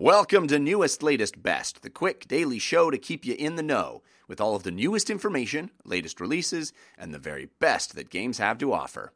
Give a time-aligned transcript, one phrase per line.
[0.00, 4.00] Welcome to Newest, Latest, Best, the quick daily show to keep you in the know
[4.26, 8.56] with all of the newest information, latest releases, and the very best that games have
[8.56, 9.12] to offer.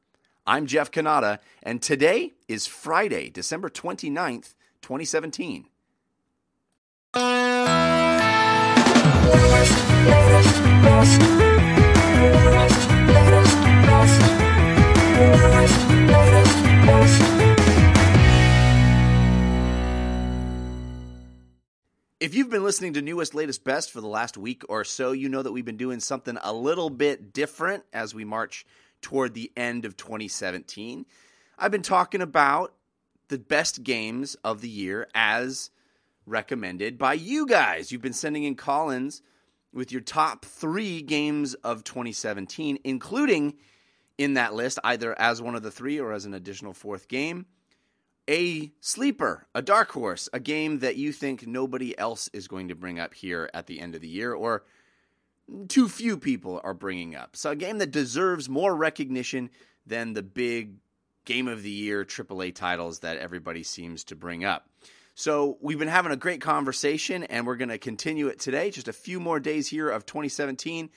[0.46, 4.52] I'm Jeff Cannata, and today is Friday, December 29th,
[4.82, 5.68] 2017.
[22.24, 25.28] If you've been listening to Newest, Latest, Best for the last week or so, you
[25.28, 28.64] know that we've been doing something a little bit different as we march
[29.02, 31.04] toward the end of 2017.
[31.58, 32.72] I've been talking about
[33.28, 35.68] the best games of the year as
[36.24, 37.92] recommended by you guys.
[37.92, 39.20] You've been sending in call-ins
[39.74, 43.52] with your top three games of 2017, including
[44.16, 47.44] in that list, either as one of the three or as an additional fourth game,
[48.28, 52.74] a sleeper, a dark horse, a game that you think nobody else is going to
[52.74, 54.64] bring up here at the end of the year, or
[55.68, 57.36] too few people are bringing up.
[57.36, 59.50] So, a game that deserves more recognition
[59.86, 60.76] than the big
[61.24, 64.68] game of the year AAA titles that everybody seems to bring up.
[65.14, 68.70] So, we've been having a great conversation and we're going to continue it today.
[68.70, 70.88] Just a few more days here of 2017,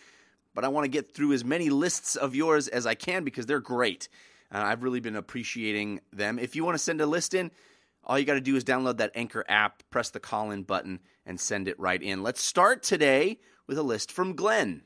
[0.53, 3.45] but I want to get through as many lists of yours as I can because
[3.45, 4.07] they're great.
[4.53, 6.39] Uh, I've really been appreciating them.
[6.39, 7.51] If you want to send a list in,
[8.03, 10.99] all you got to do is download that Anchor app, press the call in button,
[11.25, 12.23] and send it right in.
[12.23, 14.83] Let's start today with a list from Glenn.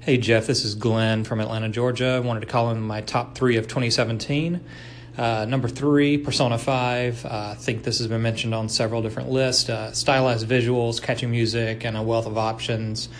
[0.00, 2.08] Hey Jeff, this is Glenn from Atlanta, Georgia.
[2.16, 4.60] I wanted to call in my top three of 2017.
[5.16, 7.26] Uh, number three, Persona 5.
[7.26, 9.68] Uh, I think this has been mentioned on several different lists.
[9.68, 13.10] Uh, stylized visuals, catchy music, and a wealth of options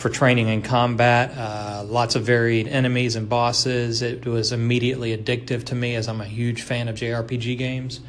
[0.00, 1.36] for training and combat.
[1.36, 4.00] Uh, lots of varied enemies and bosses.
[4.00, 8.00] It was immediately addictive to me as I'm a huge fan of JRPG games.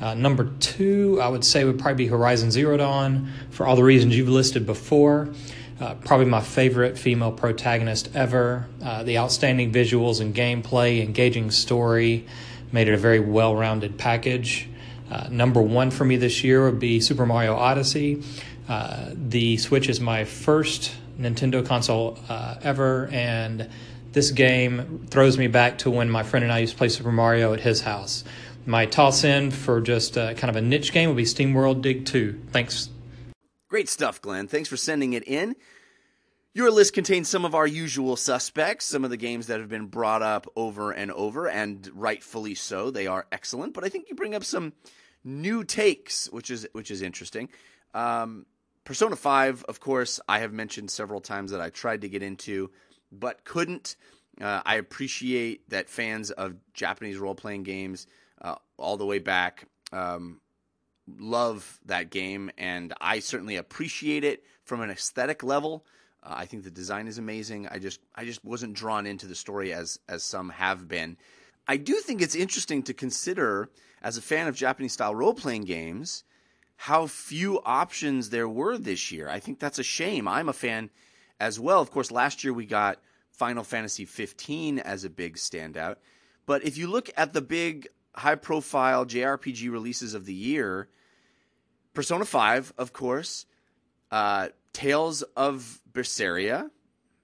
[0.00, 3.84] Uh, number two, I would say would probably be Horizon Zero Dawn for all the
[3.84, 5.34] reasons you've listed before.
[5.78, 8.66] Uh, probably my favorite female protagonist ever.
[8.82, 12.26] Uh, the outstanding visuals and gameplay, engaging story
[12.72, 14.66] made it a very well rounded package.
[15.10, 18.22] Uh, number one for me this year would be Super Mario Odyssey.
[18.66, 23.68] Uh, the Switch is my first Nintendo console uh, ever, and
[24.12, 27.12] this game throws me back to when my friend and I used to play Super
[27.12, 28.24] Mario at his house.
[28.66, 32.06] My toss in for just uh, kind of a niche game would be SteamWorld Dig
[32.06, 32.40] 2.
[32.50, 32.88] Thanks.
[33.68, 34.48] Great stuff, Glenn.
[34.48, 35.56] Thanks for sending it in.
[36.54, 39.86] Your list contains some of our usual suspects, some of the games that have been
[39.86, 42.92] brought up over and over, and rightfully so.
[42.92, 44.72] They are excellent, but I think you bring up some
[45.24, 47.48] new takes, which is which is interesting.
[47.92, 48.46] Um,
[48.84, 52.70] Persona 5, of course, I have mentioned several times that I tried to get into,
[53.10, 53.96] but couldn't.
[54.40, 58.06] Uh, I appreciate that fans of Japanese role playing games,
[58.42, 60.40] uh, all the way back, um,
[61.18, 65.86] love that game, and I certainly appreciate it from an aesthetic level.
[66.22, 67.68] Uh, I think the design is amazing.
[67.68, 71.16] I just I just wasn't drawn into the story as as some have been.
[71.68, 73.70] I do think it's interesting to consider
[74.02, 76.24] as a fan of Japanese style role playing games
[76.76, 79.28] how few options there were this year.
[79.28, 80.28] I think that's a shame.
[80.28, 80.90] I'm a fan
[81.40, 81.80] as well.
[81.80, 85.96] Of course, last year we got Final Fantasy 15 as a big standout.
[86.46, 90.88] But if you look at the big high profile JRPG releases of the year,
[91.94, 93.46] Persona 5, of course,
[94.10, 96.70] uh, Tales of Berseria,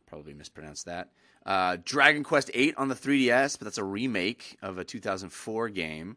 [0.07, 1.11] probably mispronounced that.
[1.45, 6.17] Uh, Dragon Quest 8 on the 3DS, but that's a remake of a 2004 game.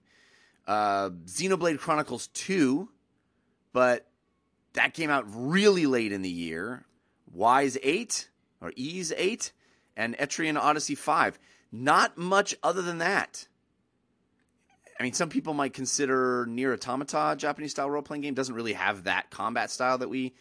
[0.67, 2.89] Uh, Xenoblade Chronicles 2,
[3.73, 4.07] but
[4.73, 6.85] that came out really late in the year.
[7.31, 8.29] Wise 8
[8.61, 9.51] or Ys 8
[9.97, 11.39] and Etrian Odyssey 5.
[11.71, 13.47] Not much other than that.
[14.99, 18.73] I mean, some people might consider Nier Automata Japanese style role playing game doesn't really
[18.73, 20.33] have that combat style that we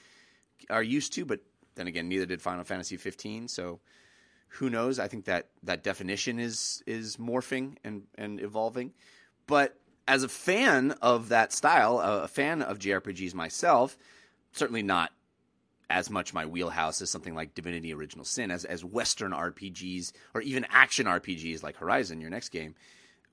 [0.68, 1.40] are used to, but
[1.74, 3.48] then again, neither did Final Fantasy 15.
[3.48, 3.80] So
[4.48, 4.98] who knows?
[4.98, 8.92] I think that that definition is is morphing and and evolving.
[9.46, 9.76] But
[10.06, 13.96] as a fan of that style, a fan of JRPGs myself,
[14.52, 15.12] certainly not
[15.88, 20.40] as much my wheelhouse as something like Divinity Original Sin, as as Western RPGs or
[20.40, 22.74] even action RPGs like Horizon, your next game.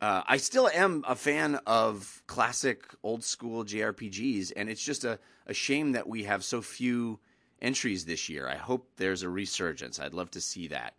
[0.01, 5.19] Uh, I still am a fan of classic old school JRPGs, and it's just a,
[5.45, 7.19] a shame that we have so few
[7.61, 8.47] entries this year.
[8.47, 9.99] I hope there's a resurgence.
[9.99, 10.93] I'd love to see that.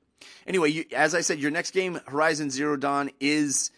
[0.46, 3.70] Anyway, you, as I said, your next game, Horizon Zero Dawn, is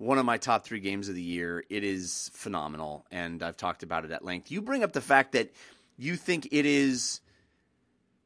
[0.00, 1.62] one of my top three games of the year.
[1.68, 4.50] It is phenomenal, and I've talked about it at length.
[4.50, 5.52] You bring up the fact that
[5.98, 7.20] you think it is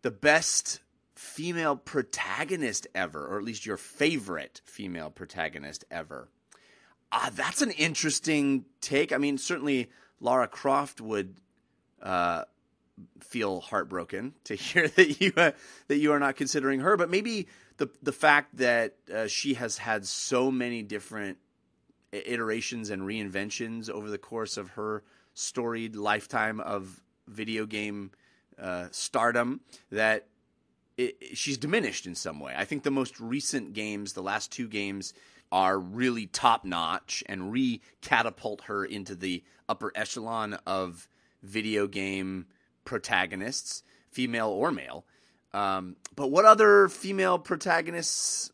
[0.02, 0.78] the best
[1.16, 6.28] female protagonist ever, or at least your favorite female protagonist ever.
[7.10, 9.12] Ah, that's an interesting take.
[9.12, 9.90] I mean, certainly
[10.20, 11.34] Lara Croft would
[12.00, 12.44] uh,
[13.18, 15.50] feel heartbroken to hear that you uh,
[15.88, 17.48] that you are not considering her, but maybe
[17.78, 21.38] the the fact that uh, she has had so many different
[22.14, 25.02] iterations and reinventions over the course of her
[25.34, 28.11] storied lifetime of video game
[28.58, 30.26] uh, stardom that
[30.96, 32.55] it, she's diminished in some way.
[32.56, 35.12] I think the most recent games, the last two games,
[35.50, 41.08] are really top notch and re catapult her into the upper echelon of
[41.43, 42.46] video game
[42.84, 45.05] protagonists, female or male.
[45.52, 48.50] Um, but what other female protagonists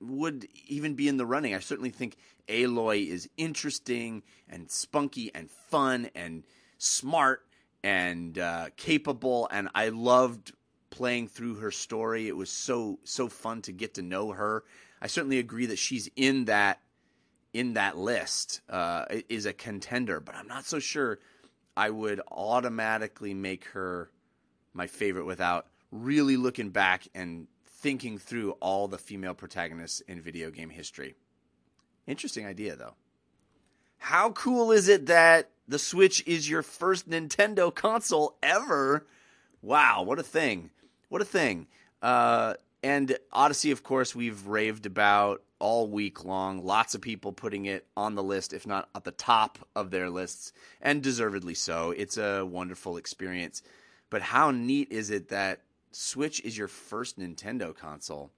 [0.00, 1.54] would even be in the running?
[1.54, 2.16] I certainly think
[2.48, 6.44] Aloy is interesting and spunky and fun and
[6.78, 7.46] smart
[7.82, 10.52] and uh, capable, and I loved
[10.90, 12.28] playing through her story.
[12.28, 14.64] It was so so fun to get to know her.
[15.00, 16.80] I certainly agree that she's in that
[17.52, 21.18] in that list uh, is a contender, but I'm not so sure
[21.76, 24.10] I would automatically make her
[24.72, 27.46] my favorite without really looking back and
[27.78, 31.14] thinking through all the female protagonists in video game history.
[32.06, 32.94] Interesting idea, though.
[33.98, 39.06] How cool is it that the Switch is your first Nintendo console ever?
[39.62, 40.70] Wow, what a thing.
[41.08, 41.66] What a thing.
[42.00, 46.64] Uh, and Odyssey, of course, we've raved about all week long.
[46.64, 50.08] Lots of people putting it on the list, if not at the top of their
[50.08, 51.90] lists, and deservedly so.
[51.90, 53.62] It's a wonderful experience.
[54.08, 55.62] But how neat is it that
[55.96, 58.30] Switch is your first Nintendo console?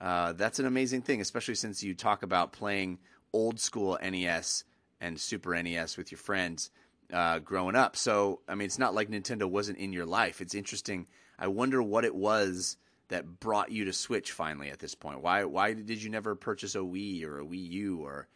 [0.00, 2.98] Uh, that's an amazing thing, especially since you talk about playing
[3.32, 4.62] old school NES
[5.00, 6.70] and Super NES with your friends
[7.12, 7.96] uh, growing up.
[7.96, 10.40] So, I mean, it's not like Nintendo wasn't in your life.
[10.40, 11.08] It's interesting.
[11.36, 12.76] I wonder what it was
[13.08, 15.20] that brought you to Switch finally at this point.
[15.20, 18.28] Why why did you never purchase a Wii or a Wii U or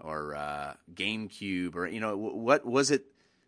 [0.00, 3.06] or uh, GameCube or you know what was it?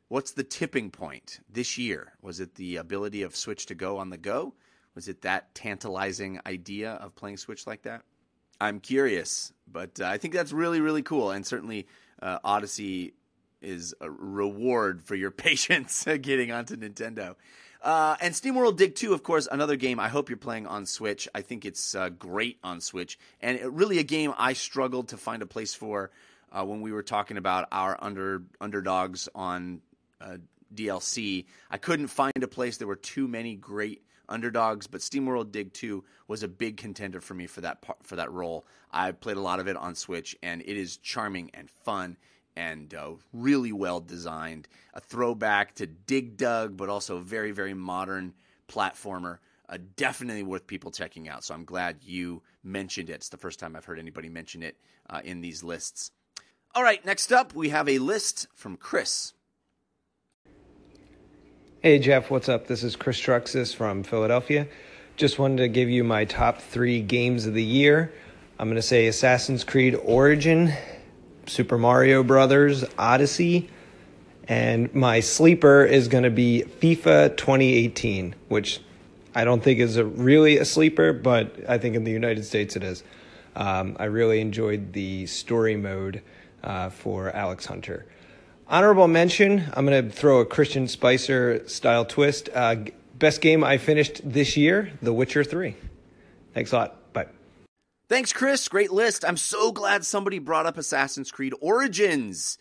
[0.08, 2.12] What's the tipping point this year?
[2.20, 4.54] Was it the ability of Switch to go on the go?
[4.94, 8.02] Was it that tantalizing idea of playing Switch like that?
[8.60, 11.88] I'm curious, but uh, I think that's really really cool, and certainly
[12.22, 13.14] uh, Odyssey
[13.60, 17.34] is a reward for your patience getting onto Nintendo.
[17.82, 21.28] Uh, and SteamWorld Dig 2, of course, another game I hope you're playing on Switch.
[21.34, 23.18] I think it's uh, great on Switch.
[23.42, 26.10] And it, really a game I struggled to find a place for
[26.50, 29.82] uh, when we were talking about our under underdogs on
[30.24, 30.36] uh,
[30.74, 31.44] DLC.
[31.70, 32.76] I couldn't find a place.
[32.76, 37.34] There were too many great underdogs, but SteamWorld Dig 2 was a big contender for
[37.34, 38.64] me for that for that role.
[38.90, 42.16] I played a lot of it on Switch, and it is charming and fun
[42.56, 44.68] and uh, really well designed.
[44.94, 48.32] A throwback to Dig Dug, but also a very, very modern
[48.68, 49.38] platformer.
[49.68, 51.42] Uh, definitely worth people checking out.
[51.42, 53.14] So I'm glad you mentioned it.
[53.14, 54.76] It's the first time I've heard anybody mention it
[55.08, 56.10] uh, in these lists.
[56.74, 59.32] All right, next up, we have a list from Chris.
[61.84, 62.66] Hey, Jeff, what's up?
[62.66, 64.66] This is Chris Truxis from Philadelphia.
[65.16, 68.10] Just wanted to give you my top three games of the year.
[68.58, 70.72] I'm going to say Assassin's Creed Origin,
[71.44, 73.68] Super Mario Brothers Odyssey,
[74.48, 78.80] and my sleeper is going to be FIFA 2018, which
[79.34, 82.76] I don't think is a, really a sleeper, but I think in the United States
[82.76, 83.04] it is.
[83.54, 86.22] Um, I really enjoyed the story mode
[86.62, 88.06] uh, for Alex Hunter.
[88.66, 92.48] Honorable mention, I'm going to throw a Christian Spicer style twist.
[92.54, 92.76] Uh,
[93.18, 95.76] best game I finished this year, The Witcher 3.
[96.54, 97.12] Thanks a lot.
[97.12, 97.26] Bye.
[98.08, 98.66] Thanks, Chris.
[98.68, 99.22] Great list.
[99.22, 102.56] I'm so glad somebody brought up Assassin's Creed Origins.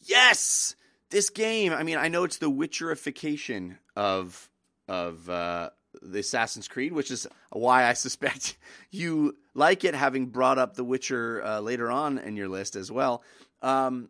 [0.00, 0.76] Yes,
[1.08, 1.72] this game.
[1.72, 4.50] I mean, I know it's the Witcherification of
[4.88, 5.70] of uh,
[6.02, 8.58] the Assassin's Creed, which is why I suspect
[8.90, 12.92] you like it, having brought up The Witcher uh, later on in your list as
[12.92, 13.22] well.
[13.62, 14.08] Um,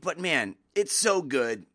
[0.00, 1.66] but man, it's so good.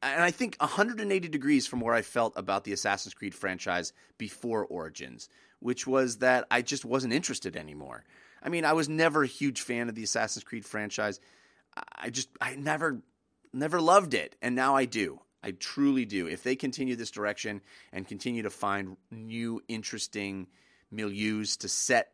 [0.00, 4.64] And I think 180 degrees from where I felt about the Assassin's Creed franchise before
[4.64, 5.28] Origins
[5.60, 8.04] which was that I just wasn't interested anymore.
[8.42, 11.20] I mean, I was never a huge fan of the Assassin's Creed franchise.
[11.94, 13.00] I just I never
[13.52, 15.20] never loved it, and now I do.
[15.42, 16.26] I truly do.
[16.26, 17.60] If they continue this direction
[17.92, 20.48] and continue to find new interesting
[20.92, 22.12] milieus to set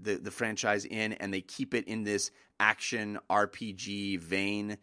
[0.00, 4.78] the the franchise in and they keep it in this action RPG vein,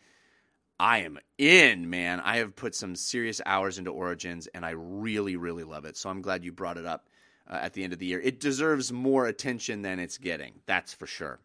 [0.79, 2.19] I am in, man.
[2.19, 5.97] I have put some serious hours into Origins and I really really love it.
[5.97, 7.07] So I'm glad you brought it up
[7.49, 8.19] uh, at the end of the year.
[8.19, 10.53] It deserves more attention than it's getting.
[10.65, 11.39] That's for sure.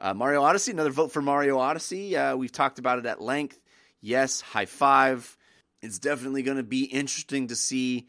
[0.00, 2.16] Uh, Mario Odyssey, another vote for Mario Odyssey.
[2.16, 3.60] Uh, we've talked about it at length.
[4.00, 5.36] Yes, high five.
[5.80, 8.08] It's definitely going to be interesting to see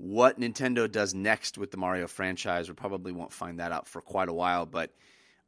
[0.00, 2.68] what Nintendo does next with the Mario franchise.
[2.68, 4.94] We probably won't find that out for quite a while, but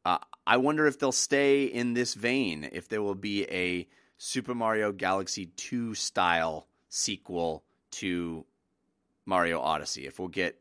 [0.05, 4.55] uh, I wonder if they'll stay in this vein, if there will be a Super
[4.55, 8.45] Mario Galaxy 2 style sequel to
[9.25, 10.07] Mario Odyssey.
[10.07, 10.61] If we'll get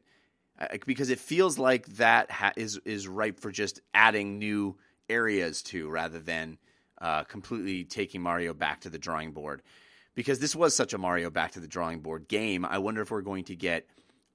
[0.58, 4.78] uh, because it feels like that ha- is is ripe for just adding new
[5.10, 6.58] areas to rather than
[7.02, 9.62] uh, completely taking Mario back to the drawing board.
[10.15, 13.12] Because this was such a Mario back to the drawing board game, I wonder if
[13.12, 13.88] we're going to get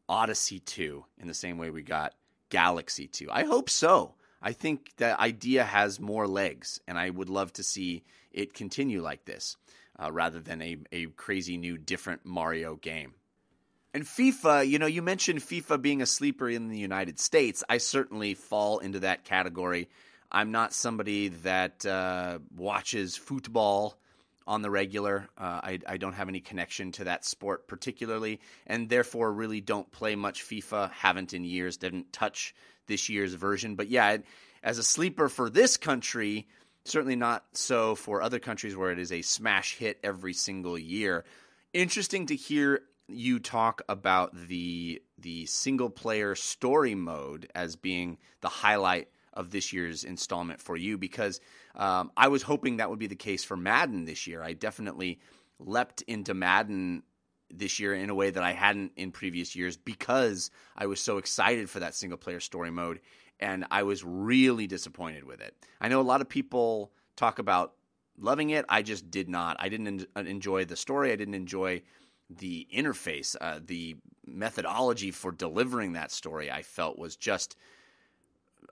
[0.08, 2.14] Odyssey 2 in the same way we got
[2.48, 3.28] Galaxy 2.
[3.30, 4.14] I hope so.
[4.40, 9.02] I think the idea has more legs, and I would love to see it continue
[9.02, 9.56] like this
[9.98, 13.14] uh, rather than a, a crazy new different Mario game.
[13.94, 17.64] And FIFA, you know, you mentioned FIFA being a sleeper in the United States.
[17.68, 19.88] I certainly fall into that category.
[20.30, 23.98] I'm not somebody that uh, watches football
[24.46, 25.28] on the regular.
[25.36, 29.90] Uh, I, I, don't have any connection to that sport particularly, and therefore really don't
[29.90, 30.90] play much FIFA.
[30.92, 31.76] Haven't in years.
[31.76, 32.54] Didn't touch
[32.86, 33.74] this year's version.
[33.74, 34.18] But yeah,
[34.62, 36.46] as a sleeper for this country,
[36.84, 41.24] certainly not so for other countries where it is a smash hit every single year.
[41.72, 48.48] Interesting to hear you talk about the the single player story mode as being the
[48.48, 51.40] highlight of this year's installment for you because
[51.76, 54.42] um, I was hoping that would be the case for Madden this year.
[54.42, 55.20] I definitely
[55.58, 57.02] leapt into Madden
[57.50, 61.18] this year in a way that I hadn't in previous years because I was so
[61.18, 63.00] excited for that single player story mode
[63.38, 65.54] and I was really disappointed with it.
[65.80, 67.74] I know a lot of people talk about
[68.18, 68.64] loving it.
[68.68, 69.56] I just did not.
[69.60, 71.12] I didn't en- enjoy the story.
[71.12, 71.82] I didn't enjoy
[72.30, 76.50] the interface, uh, the methodology for delivering that story.
[76.50, 77.56] I felt was just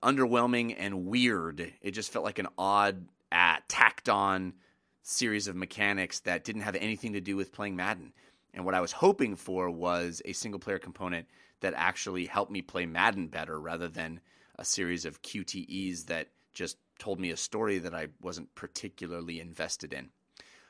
[0.05, 1.73] underwhelming and weird.
[1.81, 4.55] It just felt like an odd, uh, tacked on
[5.03, 8.13] series of mechanics that didn't have anything to do with playing Madden.
[8.53, 11.27] And what I was hoping for was a single player component
[11.61, 14.21] that actually helped me play Madden better rather than
[14.59, 19.93] a series of QTEs that just told me a story that I wasn't particularly invested
[19.93, 20.11] in.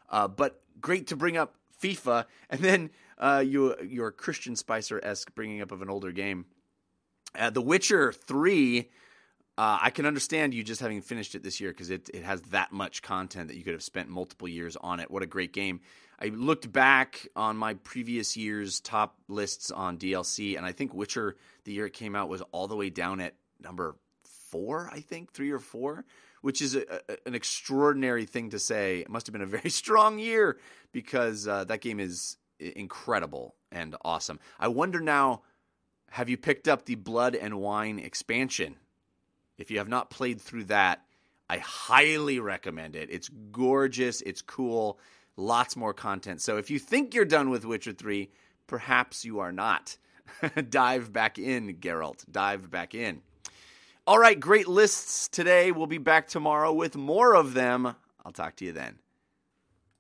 [0.08, 5.34] Uh, but great to bring up FIFA, and then uh, you, your Christian Spicer esque
[5.34, 6.46] bringing up of an older game.
[7.36, 8.88] Uh, the Witcher 3,
[9.56, 12.42] uh, I can understand you just having finished it this year because it, it has
[12.42, 15.10] that much content that you could have spent multiple years on it.
[15.10, 15.80] What a great game.
[16.20, 21.36] I looked back on my previous year's top lists on DLC, and I think Witcher,
[21.64, 23.96] the year it came out, was all the way down at number
[24.50, 26.04] four, I think, three or four,
[26.40, 29.00] which is a, a, an extraordinary thing to say.
[29.00, 30.58] It must have been a very strong year
[30.92, 34.40] because uh, that game is incredible and awesome.
[34.58, 35.42] I wonder now,
[36.10, 38.76] have you picked up the Blood and Wine expansion?
[39.58, 41.02] If you have not played through that,
[41.48, 43.10] I highly recommend it.
[43.10, 44.98] It's gorgeous, it's cool,
[45.36, 46.40] lots more content.
[46.40, 48.30] So if you think you're done with Witcher 3,
[48.66, 49.96] perhaps you are not.
[50.70, 52.24] Dive back in, Geralt.
[52.30, 53.20] Dive back in.
[54.06, 55.70] All right, great lists today.
[55.70, 57.94] We'll be back tomorrow with more of them.
[58.24, 58.98] I'll talk to you then.